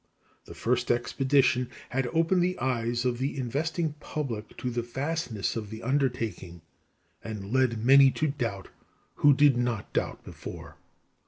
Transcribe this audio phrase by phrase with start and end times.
[0.45, 5.69] The first expedition had opened the eyes of the investing public to the vastness of
[5.69, 6.63] the undertaking,
[7.23, 8.69] and led many to doubt
[9.17, 10.77] who did not doubt before.